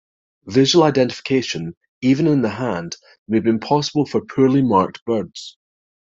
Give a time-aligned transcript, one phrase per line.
[0.47, 2.95] Visual identification, even in the hand,
[3.27, 5.57] may be impossible for poorly marked birds.